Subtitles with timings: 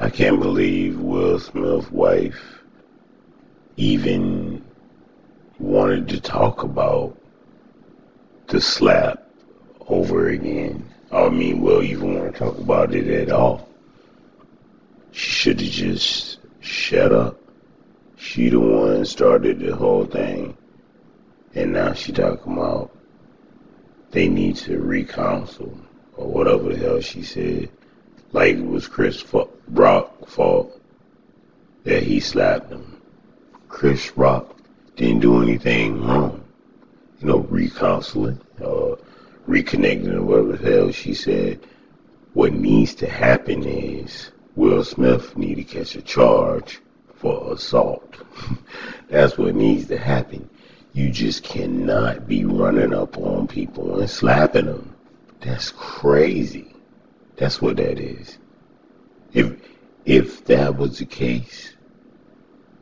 [0.00, 2.58] I can't believe Will Smith's wife
[3.76, 4.64] even
[5.60, 7.16] wanted to talk about
[8.48, 9.22] the slap
[9.86, 10.84] over again.
[11.12, 13.68] I mean, Will even want to talk about it at all.
[15.12, 17.38] She should have just shut up.
[18.16, 20.56] She the one started the whole thing.
[21.54, 22.90] And now she talking about
[24.10, 25.78] they need to recounsel
[26.16, 27.70] or whatever the hell she said.
[28.34, 29.24] Like it was Chris
[29.68, 30.80] Rock fault
[31.84, 33.00] that he slapped him.
[33.68, 34.56] Chris Rock
[34.96, 36.42] didn't do anything wrong.
[37.20, 38.96] You know, recounseling, uh,
[39.48, 41.60] reconnecting, or whatever the hell she said.
[42.32, 46.80] What needs to happen is Will Smith need to catch a charge
[47.14, 48.16] for assault.
[49.10, 50.50] That's what needs to happen.
[50.92, 54.92] You just cannot be running up on people and slapping them.
[55.40, 56.73] That's crazy.
[57.36, 58.38] That's what that is.
[59.32, 59.56] If
[60.04, 61.74] if that was the case,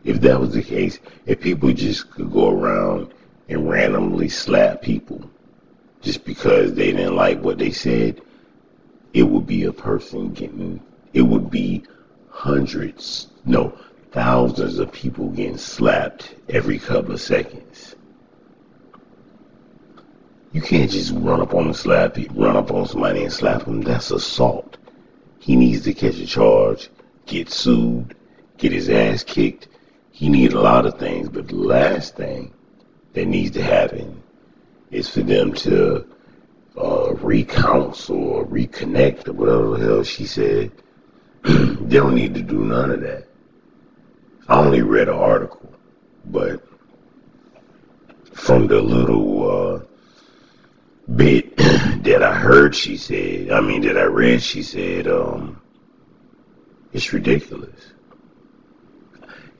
[0.04, 3.14] if that was the case, if people just could go around
[3.48, 5.30] and randomly slap people
[6.00, 8.20] just because they didn't like what they said,
[9.14, 11.84] it would be a person getting it would be
[12.30, 13.78] hundreds, no,
[14.12, 17.71] thousands of people getting slapped every couple of seconds.
[20.52, 23.80] You can't just run up on the slap, run up on somebody and slap them.
[23.80, 24.76] That's assault.
[25.38, 26.90] He needs to catch a charge,
[27.26, 28.14] get sued,
[28.58, 29.68] get his ass kicked.
[30.10, 32.52] He needs a lot of things, but the last thing
[33.14, 34.22] that needs to happen
[34.90, 36.06] is for them to
[36.76, 40.70] uh, recounsel or reconnect or whatever the hell she said.
[41.42, 43.26] they don't need to do none of that.
[44.48, 45.72] I only read an article,
[46.26, 46.62] but
[48.34, 49.84] from the little uh,
[51.16, 55.60] bit that I heard she said, I mean that I read, she said, um,
[56.92, 57.92] it's ridiculous.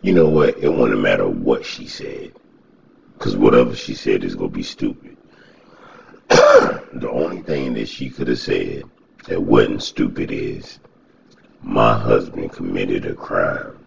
[0.03, 0.59] You know what?
[0.59, 2.33] It wouldn't matter what she said,
[3.15, 5.17] because whatever she said is gonna be stupid.
[6.29, 8.85] the only thing that she could have said
[9.27, 10.79] that wasn't stupid is,
[11.63, 13.79] my husband committed a crime.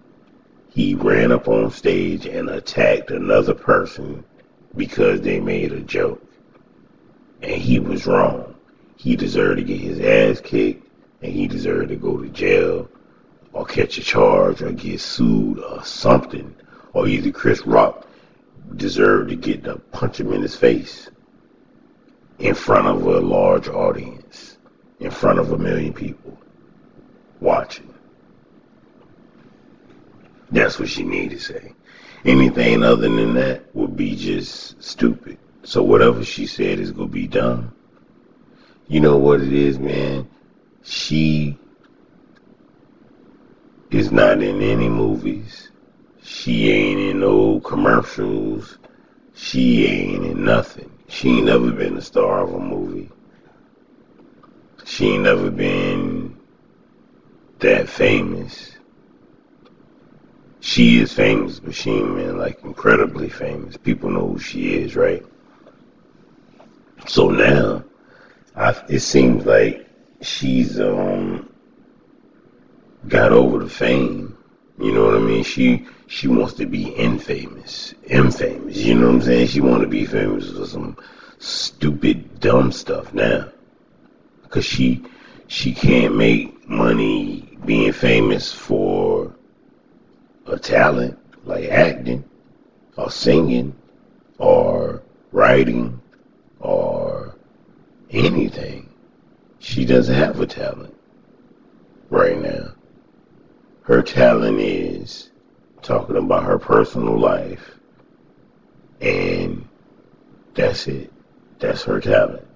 [0.69, 4.23] He ran up on stage and attacked another person
[4.75, 6.21] because they made a joke
[7.45, 8.55] and he was wrong.
[8.97, 10.87] He deserved to get his ass kicked,
[11.21, 12.89] and he deserved to go to jail,
[13.53, 16.55] or catch a charge, or get sued, or something.
[16.93, 18.07] Or either Chris Rock
[18.75, 21.09] deserved to get to punch him in his face
[22.39, 24.57] in front of a large audience,
[24.99, 26.37] in front of a million people
[27.41, 27.93] watching.
[30.49, 31.73] That's what she needed to say.
[32.23, 35.37] Anything other than that would be just stupid.
[35.65, 37.71] So whatever she said is gonna be done.
[38.87, 40.29] You know what it is, man?
[40.83, 41.57] She
[43.89, 45.71] is not in any movies.
[46.21, 48.77] She ain't in no commercials.
[49.33, 50.91] She ain't in nothing.
[51.07, 53.09] She ain't never been a star of a movie.
[54.85, 56.37] She ain't never been
[57.57, 58.77] that famous.
[60.59, 63.77] She is famous, but she ain't been like incredibly famous.
[63.77, 65.25] People know who she is, right?
[67.07, 67.83] So now,
[68.55, 69.87] I, it seems like
[70.21, 71.49] she's um
[73.07, 74.37] got over the fame.
[74.79, 75.43] You know what I mean?
[75.43, 78.77] She she wants to be infamous, infamous.
[78.77, 79.47] You know what I'm saying?
[79.47, 80.97] She want to be famous for some
[81.37, 83.49] stupid, dumb stuff now,
[84.49, 85.03] cause she
[85.47, 89.35] she can't make money being famous for
[90.47, 92.23] a talent like acting
[92.97, 93.75] or singing
[94.39, 96.01] or writing
[98.35, 98.89] anything.
[99.59, 100.93] She doesn't have a talent
[102.09, 102.73] right now.
[103.83, 105.31] Her talent is
[105.81, 107.75] talking about her personal life,
[108.99, 109.67] and
[110.53, 111.11] that's it.
[111.59, 112.47] That's her talent.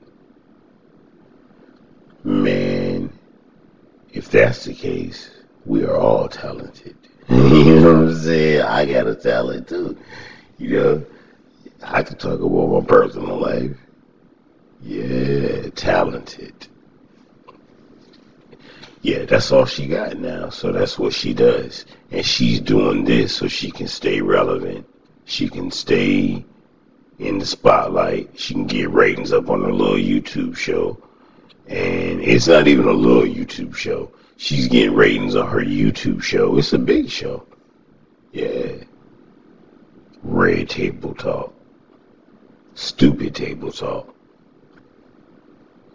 [2.24, 3.14] Man,
[4.12, 5.30] if that's the case,
[5.66, 6.98] we are all talented.
[7.30, 8.62] you know what I'm saying?
[8.64, 9.98] I got a talent too.
[10.58, 11.06] You know,
[11.82, 13.78] I can talk about my personal life.
[14.82, 16.68] Yeah, talented.
[19.02, 20.50] Yeah, that's all she got now.
[20.50, 21.86] So that's what she does.
[22.12, 24.86] And she's doing this so she can stay relevant.
[25.26, 26.44] She can stay
[27.20, 28.38] in the spotlight.
[28.40, 31.02] She can get ratings up on her little YouTube show.
[31.68, 34.12] And it's not even a little YouTube show.
[34.38, 36.58] She's getting ratings on her YouTube show.
[36.58, 37.46] It's a big show.
[38.32, 38.84] Yeah.
[40.24, 41.54] Red Table Talk.
[42.74, 44.16] Stupid Table Talk.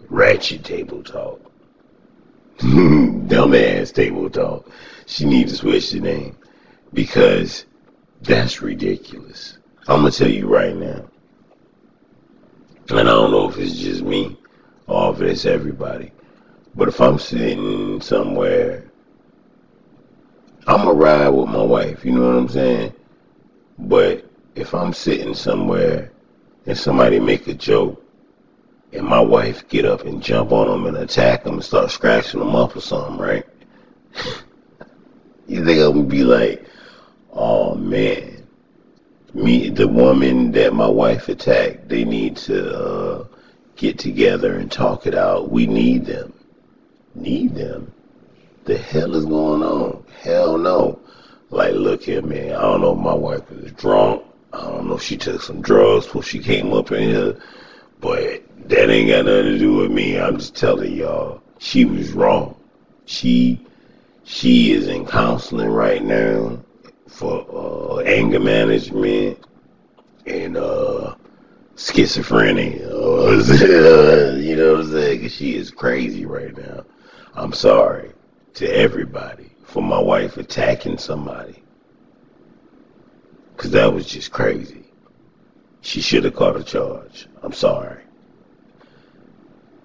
[0.08, 1.40] Ratchet table talk.
[2.58, 3.92] Dumbass.
[3.92, 4.70] table Talk.
[5.06, 6.36] She needs to switch the name
[6.92, 7.64] because
[8.22, 9.58] that's ridiculous.
[9.88, 11.04] I'm gonna tell you right now,
[12.90, 14.38] and I don't know if it's just me
[14.86, 16.12] or if it's everybody,
[16.76, 18.84] but if I'm sitting somewhere,
[20.68, 22.04] I'm gonna ride with my wife.
[22.04, 22.94] You know what I'm saying?
[23.78, 24.24] But
[24.54, 26.12] if I'm sitting somewhere
[26.66, 28.03] and somebody make a joke
[28.94, 32.40] and my wife get up and jump on them and attack them and start scratching
[32.40, 33.46] them up or something, right?
[35.46, 36.64] you think I'm gonna be like,
[37.32, 38.46] oh man,
[39.34, 43.26] me, the woman that my wife attacked, they need to uh,
[43.76, 45.50] get together and talk it out.
[45.50, 46.32] We need them.
[47.14, 47.92] Need them.
[48.64, 50.04] The hell is going on?
[50.22, 51.00] Hell no.
[51.50, 52.54] Like, look here, man.
[52.54, 54.24] I don't know if my wife is drunk.
[54.52, 57.36] I don't know if she took some drugs before she came up in here.
[58.04, 60.20] But that ain't got nothing to do with me.
[60.20, 62.54] I'm just telling y'all, she was wrong.
[63.06, 63.58] She
[64.24, 66.58] she is in counseling right now
[67.08, 69.38] for uh, anger management
[70.26, 71.14] and uh,
[71.76, 72.78] schizophrenia.
[74.44, 75.22] you know what I'm saying?
[75.22, 76.84] Cause she is crazy right now.
[77.32, 78.12] I'm sorry
[78.52, 81.62] to everybody for my wife attacking somebody.
[83.56, 84.84] Cause that was just crazy.
[85.84, 87.28] She should have caught a charge.
[87.42, 88.02] I'm sorry.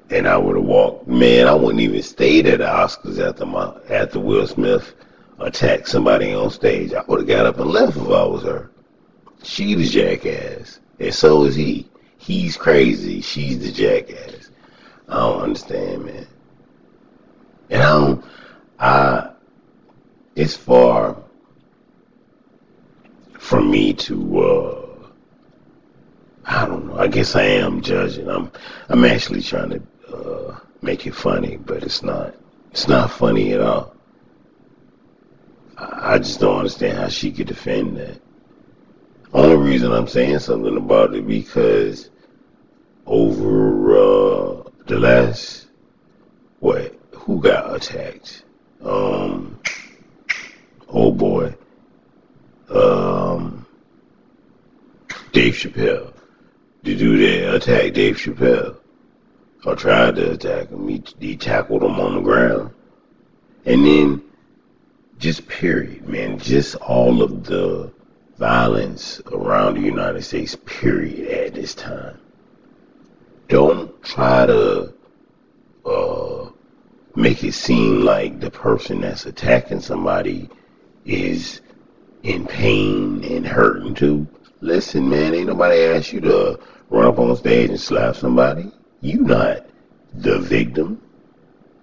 [0.10, 1.08] And I would have walked.
[1.10, 4.96] Man, I wouldn't even stayed at the Oscars after my after Will Smith
[5.40, 6.94] attacked somebody on stage.
[6.94, 8.72] I would have got up and left if I was her.
[9.44, 11.90] She the jackass, and so is he.
[12.18, 13.20] He's crazy.
[13.20, 14.52] She's the jackass.
[15.10, 16.28] I don't understand, man.
[17.70, 18.26] And I don't.
[18.80, 19.32] I.
[20.38, 21.18] It's far
[23.38, 24.40] from me to.
[24.40, 24.89] uh
[26.52, 26.98] I don't know.
[26.98, 28.28] I guess I am judging.
[28.28, 28.52] I'm.
[28.90, 32.34] I'm actually trying to uh, make it funny, but it's not.
[32.72, 33.96] It's not funny at all.
[35.78, 38.20] I just don't understand how she could defend that.
[39.32, 42.10] Only reason I'm saying something about it because
[43.06, 45.68] over uh, the last
[46.62, 48.44] what who got attacked?
[48.82, 49.60] Um,
[50.88, 51.54] oh boy,
[52.72, 53.68] um,
[55.32, 56.14] Dave Chappelle.
[57.00, 57.56] Dude that.
[57.56, 58.76] Attacked Dave Chappelle.
[59.66, 62.72] Or tried to attack him, he, he tackled him on the ground,
[63.66, 64.22] and then
[65.18, 67.92] just period, man, just all of the
[68.38, 72.18] violence around the United States, period, at this time.
[73.48, 74.94] Don't try to
[75.86, 76.50] uh,
[77.16, 80.50] make it seem like the person that's attacking somebody
[81.06, 81.62] is
[82.24, 84.28] in pain and hurting too.
[84.62, 86.60] Listen, man, ain't nobody asked you to
[86.90, 88.72] run up on stage and slap somebody.
[89.02, 89.66] You not
[90.14, 91.02] the victim.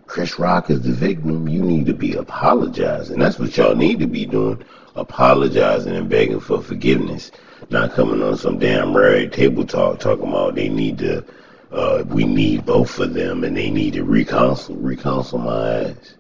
[0.07, 1.49] Chris Rock is the victim.
[1.49, 3.19] You need to be apologizing.
[3.19, 4.63] That's what y'all need to be doing.
[4.95, 7.33] Apologizing and begging for forgiveness.
[7.71, 11.25] Not coming on some damn rare table talk talking about they need to
[11.73, 16.15] uh, we need both of them and they need to reconcile reconcile my ass.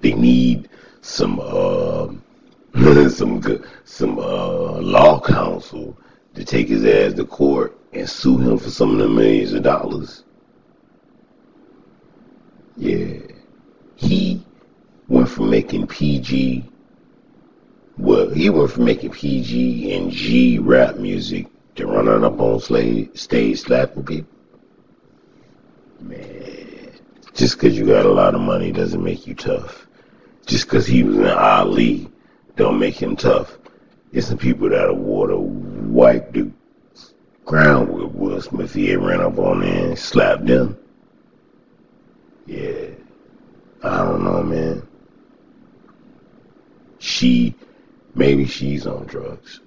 [0.00, 0.68] They need
[1.00, 2.08] some uh,
[3.08, 5.96] some good some uh, law counsel
[6.34, 9.62] to take his ass to court and sue him for some of the millions of
[9.62, 10.24] dollars.
[12.76, 13.18] Yeah.
[13.94, 14.44] He
[15.06, 16.68] went from making PG,
[17.96, 21.46] well, he went from making PG and G rap music
[21.76, 24.30] to running up on slave, stage slapping people.
[26.00, 26.90] Man,
[27.34, 29.86] just because you got a lot of money doesn't make you tough.
[30.44, 32.10] Just because he was an Ali
[32.56, 33.58] don't make him tough.
[34.12, 36.50] It's the people that would have wiped the
[37.44, 38.74] ground with Will Smith.
[38.74, 40.78] He ran up on there and slapped them.
[42.46, 42.90] Yeah.
[43.82, 44.86] I don't know, man.
[46.98, 47.54] She,
[48.14, 49.60] maybe she's on drugs.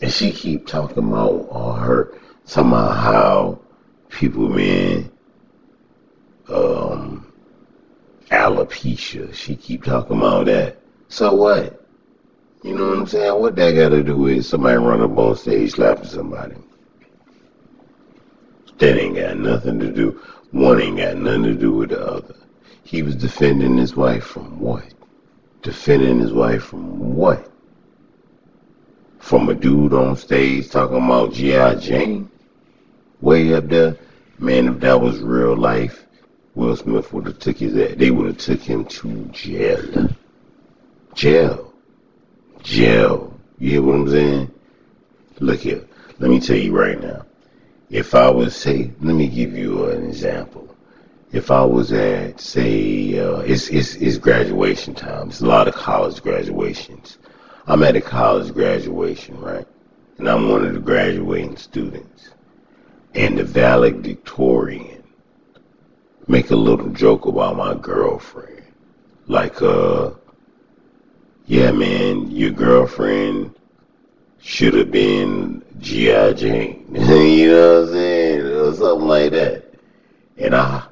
[0.00, 2.14] And she keep talking about all her,
[2.46, 3.60] talking about how
[4.08, 5.10] people, man,
[6.48, 7.32] um,
[8.30, 9.34] alopecia.
[9.34, 10.80] She keep talking about that.
[11.08, 11.79] So what?
[12.62, 13.40] You know what I'm saying?
[13.40, 16.56] What that got to do with somebody run up on stage slapping somebody?
[18.78, 20.20] That ain't got nothing to do.
[20.50, 22.34] One ain't got nothing to do with the other.
[22.82, 24.84] He was defending his wife from what?
[25.62, 27.50] Defending his wife from what?
[29.18, 31.76] From a dude on stage talking about G.I.
[31.76, 32.30] Jane?
[33.20, 33.96] Way up there?
[34.38, 36.06] Man, if that was real life,
[36.54, 37.96] Will Smith would have took his ass.
[37.96, 40.08] They would have took him to jail.
[41.14, 41.69] Jail.
[42.62, 43.38] Jail.
[43.58, 44.50] You hear what I'm saying?
[45.40, 45.84] Look here.
[46.18, 47.26] Let me tell you right now.
[47.90, 50.70] If I was say, let me give you an example
[51.32, 55.28] if I was at, say, uh, it's, it's, it's graduation time.
[55.28, 57.18] It's a lot of college graduations.
[57.66, 59.66] I'm at a college graduation, right?
[60.18, 62.30] And I'm one of the graduating students.
[63.14, 65.04] And the valedictorian
[66.26, 68.64] make a little joke about my girlfriend.
[69.26, 70.10] Like, uh,
[71.46, 73.54] yeah, man, your girlfriend
[74.40, 76.32] should have been G.I.
[76.34, 76.86] Jane.
[76.94, 78.40] you know what I'm saying?
[78.40, 79.74] Or something like that.
[80.38, 80.84] And I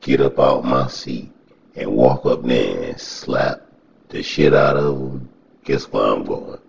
[0.00, 1.30] get up out my seat
[1.74, 3.62] and walk up there and slap
[4.08, 5.28] the shit out of them.
[5.64, 6.60] Guess where I'm going?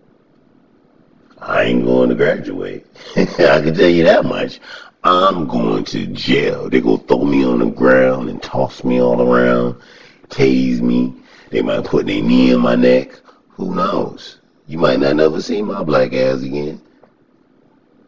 [1.39, 2.86] I ain't going to graduate.
[3.15, 4.60] I can tell you that much.
[5.03, 6.70] I'm going to jail.
[6.70, 9.75] They go throw me on the ground and toss me all around,
[10.29, 11.13] tase me.
[11.50, 13.20] They might put their knee in my neck.
[13.57, 14.37] Who knows?
[14.67, 16.79] You might not never see my black ass again.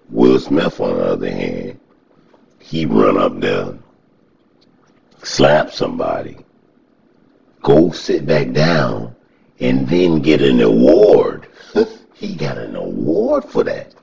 [0.10, 1.80] Will Smith, on the other hand,
[2.60, 3.74] he run up there,
[5.24, 6.38] slap somebody,
[7.64, 9.16] go sit back down,
[9.60, 11.48] and then get an award.
[12.14, 13.94] he got an award for that.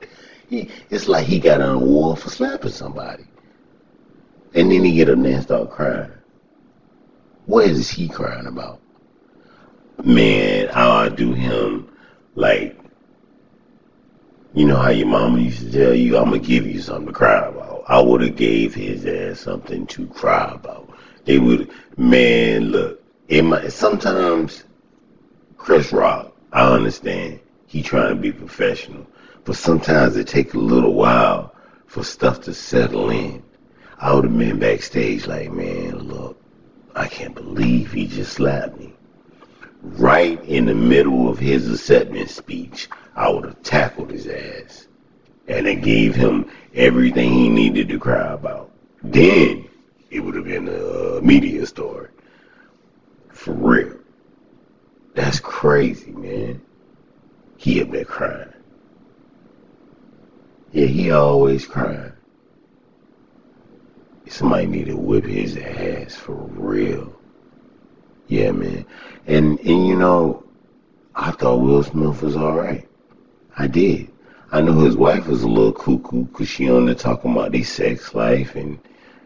[0.49, 3.25] He, it's like he got an award for slapping somebody.
[4.53, 6.11] And then he get up there and start crying.
[7.45, 8.81] What is he crying about?
[10.03, 11.89] Man, how I do him
[12.35, 12.77] like
[14.53, 17.13] you know how your mama used to tell you, I'm gonna give you something to
[17.13, 17.83] cry about.
[17.87, 20.89] I would have gave his ass something to cry about.
[21.25, 24.63] They would, man, look, it might, sometimes
[25.57, 29.05] Chris Rock, I understand, he trying to be professional,
[29.43, 31.53] but sometimes it take a little while
[31.85, 33.43] for stuff to settle in.
[33.99, 36.41] I would have been backstage like, man, look,
[36.95, 38.93] I can't believe he just slapped me.
[40.07, 42.87] Right in the middle of his acceptance speech,
[43.17, 44.87] I would have tackled his ass
[45.49, 48.71] and then gave him everything he needed to cry about.
[49.03, 49.67] Then
[50.09, 52.07] it would have been a media story.
[53.31, 53.97] For real.
[55.13, 56.61] That's crazy, man.
[57.57, 58.53] He had been crying.
[60.71, 62.13] Yeah, he always crying.
[64.29, 67.16] Somebody need to whip his ass for real.
[68.27, 68.85] Yeah, man.
[69.27, 70.43] And and you know,
[71.15, 72.87] I thought Will Smith was all right.
[73.57, 74.11] I did.
[74.51, 77.63] I know his wife was a little cuckoo because she on there talking about their
[77.63, 78.79] sex life and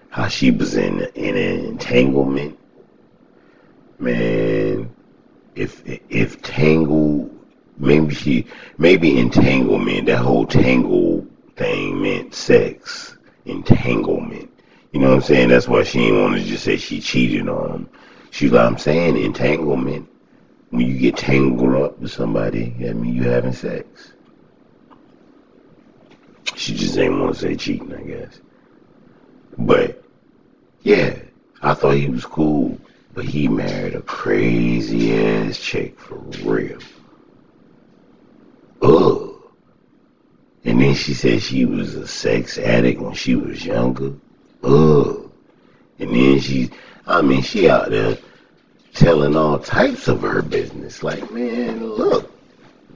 [0.09, 2.57] how she was in in an entanglement.
[3.99, 4.93] Man,
[5.55, 7.29] if if tangle,
[7.77, 10.07] maybe she maybe entanglement.
[10.07, 14.49] That whole tangle thing meant sex entanglement.
[14.91, 15.49] You know what I'm saying?
[15.49, 17.89] That's why she didn't want to just say she cheated on him.
[18.31, 20.09] She's like, I'm saying entanglement.
[20.69, 24.13] When you get tangled up with somebody, that means you having sex.
[26.55, 28.39] She just ain't want to say cheating, I guess.
[29.57, 30.01] But
[30.81, 31.19] yeah,
[31.61, 32.79] I thought he was cool,
[33.13, 36.79] but he married a crazy ass chick for real.
[38.81, 39.35] Ugh.
[40.63, 44.13] And then she said she was a sex addict when she was younger.
[44.63, 45.30] Ugh.
[46.01, 46.71] And then she,
[47.05, 48.17] I mean, she out there
[48.95, 51.03] telling all types of her business.
[51.03, 52.31] Like, man, look,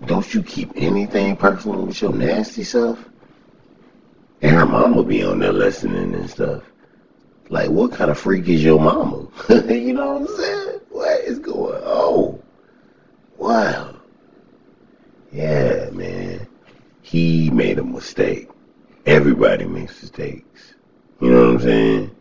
[0.08, 2.98] don't you keep anything personal with your nasty stuff?
[4.42, 6.64] And her mama be on there listening and stuff.
[7.50, 9.28] Like, what kind of freak is your mama?
[9.50, 10.80] you know what I'm saying?
[10.90, 12.42] What is going on?
[13.38, 13.98] Wow.
[15.32, 16.48] Yeah, man.
[17.04, 18.50] He made a mistake.
[19.06, 20.74] Everybody makes mistakes.
[21.22, 22.16] You know what I'm saying?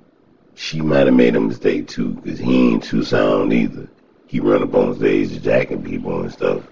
[0.54, 3.88] She might have made a mistake too, because he ain't too sound either.
[4.26, 6.62] He run up on stage jacking people and stuff.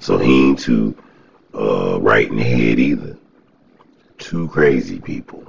[0.00, 0.96] So he ain't too
[1.54, 3.16] uh, right in the head either.
[4.18, 5.44] Two crazy people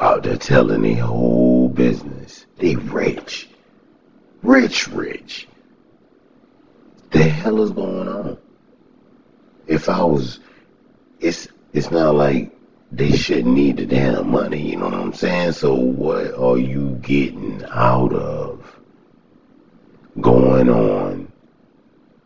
[0.00, 2.46] out there telling their whole business.
[2.56, 3.48] They rich.
[4.42, 5.48] Rich, rich.
[7.10, 8.38] The hell is going on?
[9.66, 10.40] If I was,
[11.20, 12.56] it's it's not like
[12.92, 15.52] they shouldn't need the damn money, you know what I'm saying?
[15.52, 18.80] So what are you getting out of
[20.20, 21.30] going on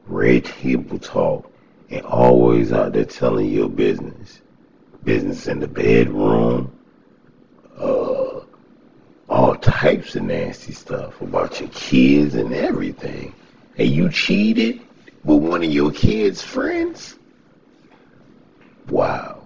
[0.06, 1.50] red table talk
[1.90, 4.40] and always out there telling your business?
[5.04, 6.74] Business in the bedroom,
[7.76, 8.40] uh,
[9.28, 13.34] all types of nasty stuff about your kids and everything.
[13.76, 14.80] And you cheated
[15.24, 17.18] with one of your kids' friends?
[18.88, 19.43] Wow.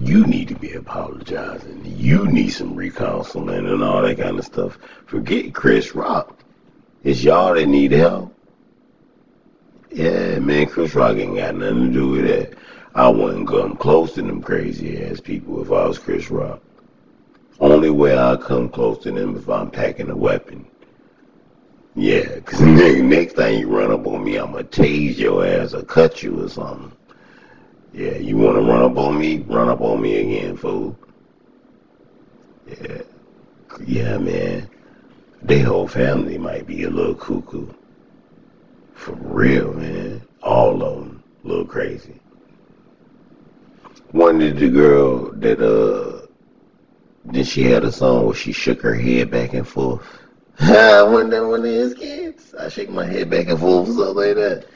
[0.00, 1.82] You need to be apologizing.
[1.84, 4.78] You need some recounseling and all that kind of stuff.
[5.06, 6.36] Forget Chris Rock.
[7.04, 8.34] It's y'all that need help.
[9.90, 12.54] Yeah, man, Chris Rock ain't got nothing to do with that.
[12.96, 16.60] I wouldn't come close to them crazy ass people if I was Chris Rock.
[17.60, 20.66] Only way I come close to them if I'm packing a weapon.
[21.94, 26.22] Yeah, 'cause next time you run up on me, I'ma tase your ass or cut
[26.22, 26.90] you or something.
[27.94, 29.38] Yeah, you wanna run up on me?
[29.46, 30.98] Run up on me again, fool.
[32.66, 33.02] Yeah,
[33.86, 34.68] yeah, man.
[35.44, 37.68] They whole family might be a little cuckoo.
[38.94, 40.22] For real, man.
[40.42, 42.20] All of them, a little crazy.
[44.10, 46.26] One of the girl that uh,
[47.26, 50.04] then she had a song where she shook her head back and forth.
[50.58, 52.54] one of one of his kids.
[52.58, 54.66] I shake my head back and forth, something like that.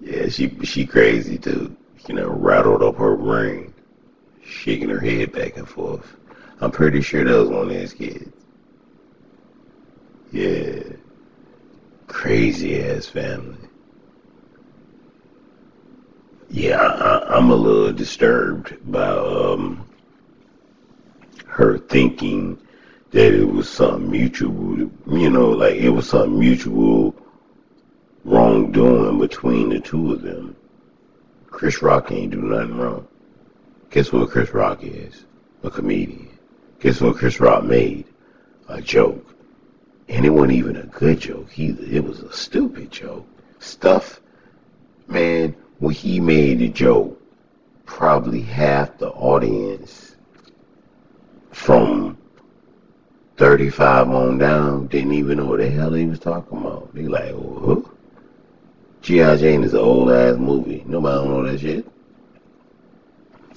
[0.00, 1.76] Yeah, she she crazy too.
[2.08, 3.74] You know, rattled up her brain,
[4.42, 6.16] shaking her head back and forth.
[6.58, 8.32] I'm pretty sure that was one of his kids.
[10.32, 10.80] Yeah,
[12.06, 13.58] crazy ass family.
[16.48, 19.86] Yeah, I, I'm a little disturbed by um
[21.46, 22.58] her thinking
[23.10, 27.14] that it was some mutual, you know, like it was some mutual
[28.24, 30.56] wrongdoing between the two of them.
[31.58, 33.08] Chris Rock ain't do nothing wrong.
[33.90, 35.24] Guess what Chris Rock is?
[35.64, 36.38] A comedian.
[36.78, 38.04] Guess what Chris Rock made?
[38.68, 39.34] A joke.
[40.08, 41.82] And it wasn't even a good joke either.
[41.84, 43.26] It was a stupid joke.
[43.58, 44.20] Stuff,
[45.08, 47.20] man, when he made the joke,
[47.86, 50.14] probably half the audience
[51.50, 52.16] from
[53.36, 56.94] 35 on down didn't even know what the hell he was talking about.
[56.94, 57.87] They like, oh?
[59.08, 59.38] G.I.
[59.38, 60.84] Jane is an old ass movie.
[60.86, 61.86] Nobody don't know that shit.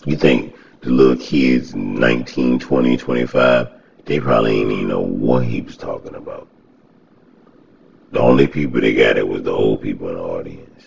[0.06, 3.68] You think the little kids 19, 20, 25,
[4.06, 6.48] they probably ain't even know what he was talking about.
[8.14, 10.86] The only people that got it was the old people in the audience.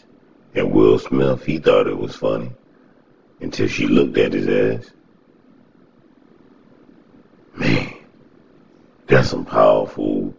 [0.55, 2.51] And Will Smith, he thought it was funny
[3.43, 4.91] until she looked at his ass.
[7.55, 7.93] Man,
[9.09, 10.35] that's some powerful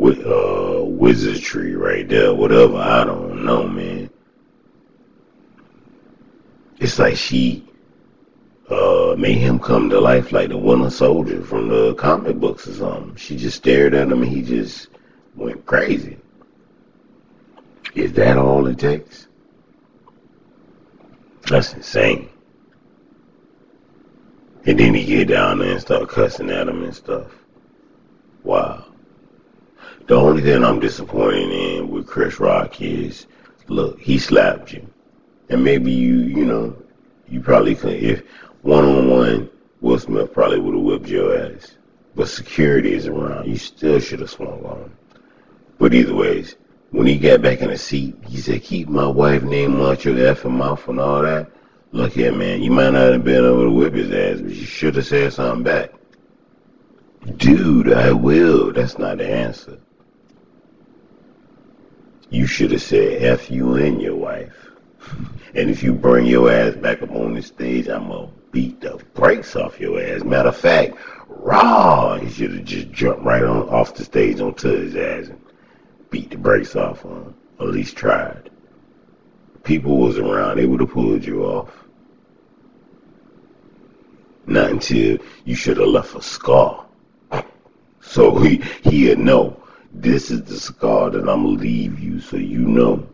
[0.00, 2.34] uh, wizardry right there.
[2.34, 4.10] Whatever, I don't know, man.
[6.78, 7.68] It's like she
[8.70, 12.74] uh, made him come to life like the Winter Soldier from the comic books or
[12.74, 13.16] something.
[13.16, 14.88] She just stared at him and he just
[15.34, 16.18] went crazy.
[17.94, 19.26] Is that all it takes?
[21.48, 22.28] That's insane.
[24.66, 27.30] And then he get down there and start cussing at him and stuff.
[28.44, 28.89] Wow.
[30.10, 33.28] The only thing I'm disappointed in with Chris Rock is,
[33.68, 34.84] look, he slapped you.
[35.50, 36.76] And maybe you, you know,
[37.28, 38.24] you probably could, if
[38.62, 39.48] one on one,
[39.80, 41.76] Will Smith probably would have whipped your ass.
[42.16, 43.46] But security is around.
[43.46, 44.96] You still should have swung on him.
[45.78, 46.56] But either ways,
[46.90, 50.16] when he got back in the seat, he said, keep my wife name out your
[50.16, 51.52] effing mouth and all that.
[51.92, 54.66] Look here, man, you might not have been able to whip his ass, but you
[54.66, 55.92] should have said something back.
[57.36, 58.72] Dude, I will.
[58.72, 59.78] That's not the answer.
[62.30, 64.68] You should have said F you and your wife.
[65.54, 68.80] And if you bring your ass back up on the stage, I'm going to beat
[68.80, 70.22] the brakes off your ass.
[70.22, 74.68] Matter of fact, raw, he should have just jumped right on off the stage onto
[74.68, 75.40] his ass and
[76.10, 77.34] beat the brakes off him.
[77.58, 78.50] At least tried.
[79.64, 81.70] People was around, they would have pulled you off.
[84.46, 86.86] Not until you should have left a scar.
[88.00, 89.59] So he he'd know
[89.92, 93.06] this is the scar that I'm gonna leave you so you know.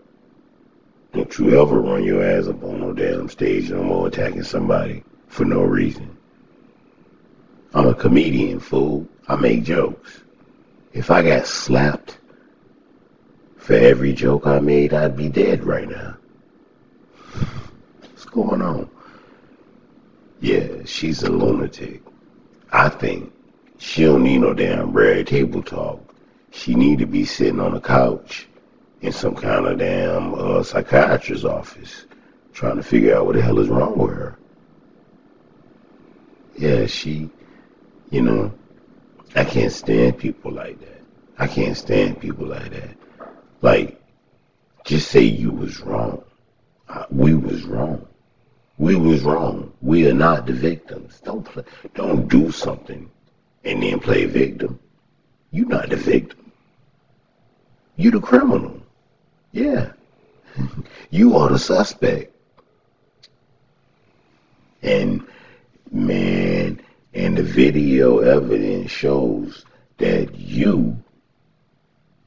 [1.12, 5.02] Don't you ever run your ass up on no damn stage no more attacking somebody
[5.28, 6.16] for no reason.
[7.72, 9.06] I'm a comedian, fool.
[9.28, 10.20] I make jokes.
[10.92, 12.18] If I got slapped
[13.56, 16.16] for every joke I made, I'd be dead right now.
[18.00, 18.88] What's going on?
[20.40, 22.02] Yeah, she's a lunatic.
[22.72, 23.32] I think
[23.78, 26.05] she don't need no damn red table talk.
[26.56, 28.48] She need to be sitting on a couch
[29.02, 32.06] in some kind of damn uh, psychiatrist's office
[32.54, 34.38] trying to figure out what the hell is wrong with her.
[36.56, 37.28] Yeah, she,
[38.10, 38.52] you know,
[39.34, 41.02] I can't stand people like that.
[41.38, 42.96] I can't stand people like that.
[43.60, 44.00] Like,
[44.82, 46.24] just say you was wrong.
[47.10, 48.08] We was wrong.
[48.78, 49.72] We was wrong.
[49.82, 51.20] We are not the victims.
[51.22, 51.64] Don't play,
[51.94, 53.10] don't do something
[53.64, 54.80] and then play victim.
[55.50, 56.45] You're not the victim.
[57.96, 58.80] You the criminal.
[59.52, 59.92] Yeah.
[61.10, 62.32] you are the suspect.
[64.82, 65.26] And
[65.90, 66.80] man,
[67.14, 69.64] and the video evidence shows
[69.96, 70.96] that you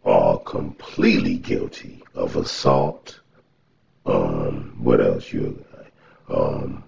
[0.04, 3.20] are completely guilty of assault.
[4.06, 5.32] Um, what else?
[5.32, 5.64] You,
[6.30, 6.84] um,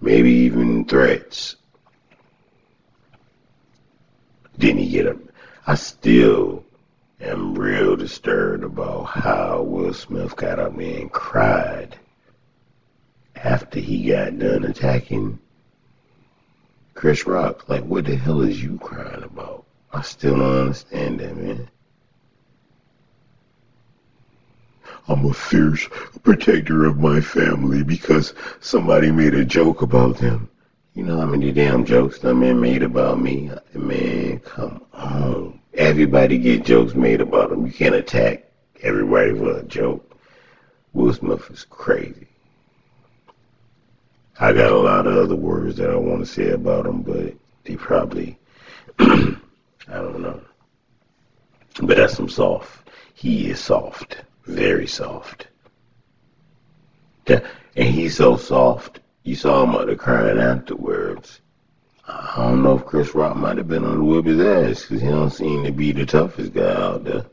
[0.00, 1.56] maybe even threats.
[4.58, 5.16] Didn't he get?
[5.68, 6.64] I still
[7.20, 11.98] am real disturbed about how Will Smith got up and cried
[13.36, 15.38] after he got done attacking
[16.94, 17.68] Chris Rock.
[17.68, 19.64] Like, what the hell is you crying about?
[19.92, 21.68] I still don't understand that, man.
[25.08, 25.88] I'm a fierce
[26.24, 30.50] protector of my family because somebody made a joke about them.
[30.94, 33.50] You know how many damn jokes that man made about me?
[33.74, 35.55] Man, come on.
[35.76, 37.66] Everybody get jokes made about them.
[37.66, 38.50] You can't attack
[38.82, 40.16] everybody for a joke.
[40.94, 42.26] Will Smith is crazy.
[44.40, 47.34] I got a lot of other words that I want to say about him, but
[47.64, 48.38] they probably,
[48.98, 49.36] I
[49.88, 50.40] don't know.
[51.82, 52.88] But that's some soft.
[53.12, 55.48] He is soft, very soft.
[57.26, 57.42] And
[57.76, 59.00] he's so soft.
[59.24, 61.40] You saw him out there crying afterwards.
[62.08, 65.02] I don't know if Chris Rock might have been on the whip his ass because
[65.02, 67.26] he don't seem to be the toughest guy out there.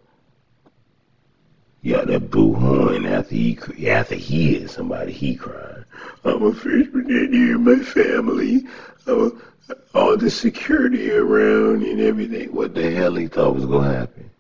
[1.83, 5.83] Yeah, that boo hooing after he after he is somebody he crying.
[6.23, 8.65] I'm a fish protector of my family.
[9.05, 9.37] I'm
[9.69, 12.53] a, all the security around and everything.
[12.55, 14.31] What the hell he thought was gonna happen?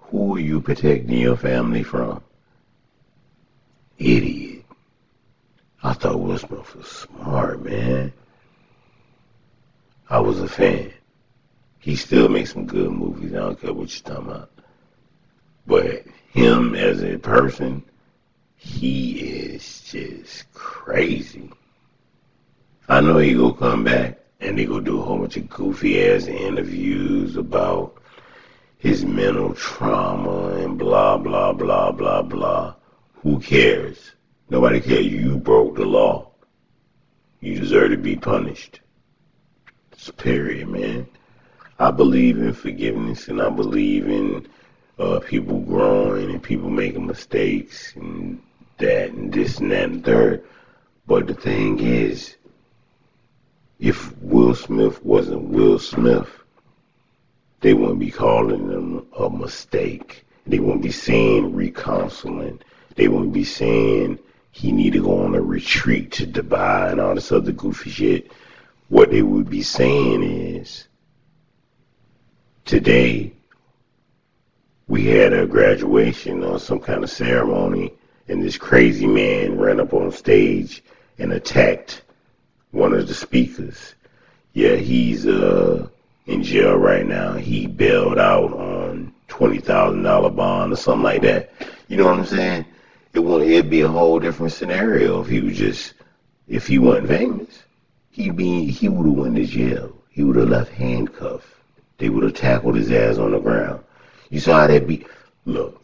[0.00, 2.22] Who are you protecting your family from?
[3.98, 4.64] Idiot.
[5.82, 8.12] I thought Will Smith was smart, man.
[10.08, 10.92] I was a fan.
[11.80, 13.34] He still makes some good movies.
[13.34, 14.50] I don't care what you're talking about.
[15.66, 17.82] But him as a person,
[18.54, 21.50] he is just crazy.
[22.88, 26.00] I know he gonna come back and they gonna do a whole bunch of goofy
[26.08, 28.00] ass interviews about
[28.78, 32.76] his mental trauma and blah blah blah blah blah.
[33.22, 34.12] Who cares?
[34.50, 35.06] Nobody cares.
[35.06, 36.30] You broke the law.
[37.40, 38.80] You deserve to be punished.
[40.10, 41.06] Period, man.
[41.78, 44.46] I believe in forgiveness and I believe in
[44.98, 48.40] uh, people growing and people making mistakes and
[48.78, 50.44] that and this and that and third.
[51.06, 52.36] But the thing is,
[53.78, 56.30] if Will Smith wasn't Will Smith,
[57.60, 60.24] they wouldn't be calling him a mistake.
[60.46, 62.60] They wouldn't be saying recounseling.
[62.94, 64.18] They wouldn't be saying
[64.50, 68.32] he need to go on a retreat to Dubai and all this other goofy shit.
[68.88, 70.86] What they would be saying is,
[72.64, 73.32] today
[74.88, 77.92] we had a graduation or some kind of ceremony,
[78.28, 80.82] and this crazy man ran up on stage
[81.18, 82.02] and attacked
[82.70, 83.94] one of the speakers.
[84.52, 85.88] Yeah, he's uh
[86.26, 87.34] in jail right now.
[87.34, 91.50] He bailed out on twenty thousand dollar bond or something like that.
[91.88, 92.66] You know what I'm saying?
[93.16, 95.94] it would it'd be a whole different scenario if he was just
[96.48, 97.62] if he wasn't famous.
[98.16, 99.94] He'd be he would have went to jail.
[100.08, 101.46] He would have left handcuffed.
[101.98, 103.84] They would have tackled his ass on the ground.
[104.30, 105.04] You saw how that be
[105.44, 105.82] look,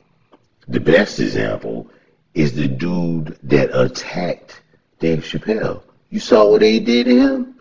[0.66, 1.90] the best example
[2.32, 4.62] is the dude that attacked
[4.98, 5.82] Dave Chappelle.
[6.08, 7.60] You saw what they did to him?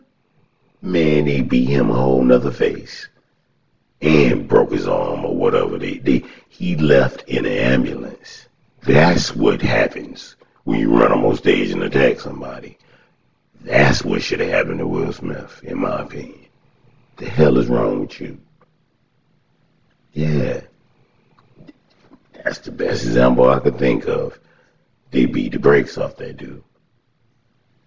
[0.81, 3.10] Man, they beat him a whole nother face.
[4.01, 5.77] And broke his arm or whatever.
[5.77, 8.47] They they he left in an ambulance.
[8.84, 12.77] That's what happens when you run on stage and attack somebody.
[13.63, 16.47] That's what should have happened to Will Smith, in my opinion.
[17.17, 18.39] The hell is wrong with you?
[20.13, 20.62] Yeah.
[22.34, 24.39] That's the best example I could think of.
[25.12, 26.63] They beat the brakes off that dude.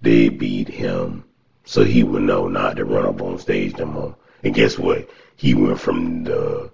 [0.01, 1.25] They beat him
[1.65, 4.17] so he would know not to run up on stage no more.
[4.43, 5.09] And guess what?
[5.37, 6.71] He went from the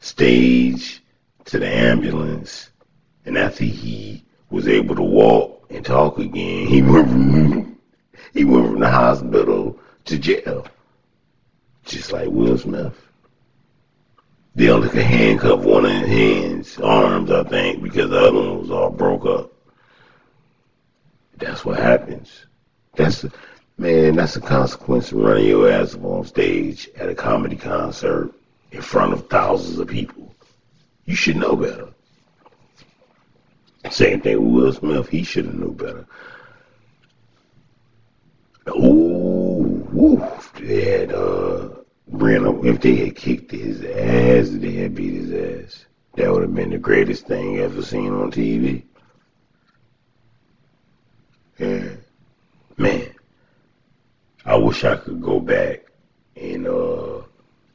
[0.00, 1.02] stage
[1.46, 2.70] to the ambulance
[3.24, 7.75] and after he was able to walk and talk again, he went from,
[8.36, 10.66] he went from the hospital to jail,
[11.84, 12.94] just like Will Smith.
[14.54, 18.60] They only could handcuff one of his hands, arms, I think, because the other one
[18.60, 19.52] was all broke up.
[21.38, 22.46] That's what happens.
[22.94, 23.32] That's a,
[23.78, 24.16] man.
[24.16, 28.32] That's a consequence of running your ass up on stage at a comedy concert
[28.72, 30.34] in front of thousands of people.
[31.04, 31.88] You should know better.
[33.90, 35.08] Same thing with Will Smith.
[35.08, 36.06] He should have knew better.
[38.68, 40.26] Ooh, woo.
[40.60, 41.68] They had uh,
[42.08, 45.86] Brandon, if they had kicked his ass, they had beat his ass.
[46.14, 48.82] That would have been the greatest thing ever seen on TV.
[51.58, 51.90] Yeah.
[52.76, 53.08] Man,
[54.44, 55.86] I wish I could go back
[56.36, 57.22] and uh,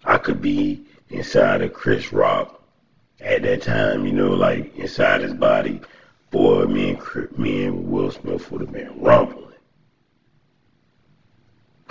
[0.05, 2.63] I could be inside of Chris Rock
[3.19, 5.81] at that time, you know, like inside his body
[6.31, 9.50] boy, me and me and Will Smith would have been rumbling.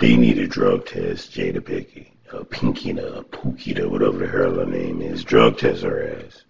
[0.01, 2.07] They need a drug test, Jada Pinkett.
[2.33, 5.23] uh, Pinky, uh, Pookie, whatever the hell her name is.
[5.23, 6.43] Drug test her ass.